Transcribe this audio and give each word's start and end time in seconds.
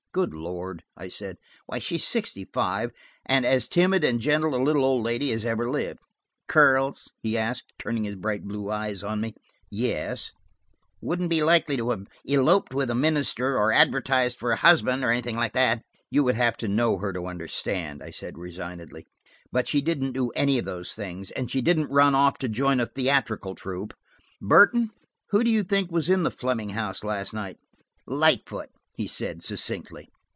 "Good 0.13 0.33
Lord!" 0.33 0.83
I 0.97 1.07
said. 1.07 1.37
"Why, 1.67 1.79
she's 1.79 2.03
sixty 2.05 2.43
five, 2.43 2.91
and 3.25 3.45
as 3.45 3.69
timid 3.69 4.03
and 4.03 4.19
gentle 4.19 4.53
a 4.53 4.57
little 4.61 4.83
old 4.83 5.03
lady 5.03 5.31
as 5.31 5.45
ever 5.45 5.69
lived." 5.69 5.99
"Curls?" 6.49 7.13
he 7.23 7.37
asked, 7.37 7.71
turning 7.79 8.03
his 8.03 8.15
bright 8.15 8.43
blue 8.43 8.69
eyes 8.69 9.03
on 9.03 9.21
me. 9.21 9.35
"Yes," 9.69 9.93
I 10.01 10.03
admitted 10.03 10.97
"Wouldn't 11.07 11.29
be 11.29 11.41
likely 11.43 11.77
to 11.77 11.91
have 11.91 12.07
eloped 12.27 12.73
with 12.73 12.89
the 12.89 12.93
minister 12.95 13.57
or 13.57 13.71
advertised 13.71 14.37
for 14.37 14.51
a 14.51 14.57
husband, 14.57 15.01
or 15.05 15.11
anything 15.13 15.37
like 15.37 15.53
that?" 15.53 15.81
"You 16.09 16.25
would 16.25 16.35
have 16.35 16.57
to 16.57 16.67
know 16.67 16.97
her 16.97 17.13
to 17.13 17.27
understand," 17.27 18.03
I 18.03 18.11
said 18.11 18.37
resignedly. 18.37 19.07
"But 19.49 19.69
she 19.69 19.79
didn't 19.79 20.11
do 20.11 20.31
any 20.31 20.57
of 20.59 20.65
those 20.65 20.91
things, 20.91 21.31
and 21.31 21.49
she 21.49 21.61
didn't 21.61 21.85
run 21.89 22.15
off 22.15 22.37
to 22.39 22.49
join 22.49 22.81
a 22.81 22.85
theatrical 22.85 23.55
troupe. 23.55 23.93
Burton, 24.41 24.89
who 25.29 25.41
do 25.41 25.49
you 25.49 25.63
think 25.63 25.89
was 25.89 26.09
in 26.09 26.23
the 26.23 26.31
Fleming 26.31 26.71
house 26.71 27.01
last 27.05 27.33
night?" 27.33 27.59
"Lightfoot," 28.05 28.69
he 28.93 29.07
said 29.07 29.41
succinctly. 29.41 30.07